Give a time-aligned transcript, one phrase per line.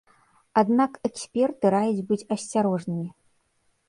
[0.61, 3.07] Аднак эксперты раяць быць асцярожнымі.